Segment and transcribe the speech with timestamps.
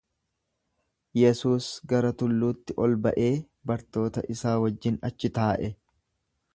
[1.19, 3.31] Yesuus gara tulluutti ol ba’ee
[3.73, 5.75] bartoota isaa wajjin achi taa’e.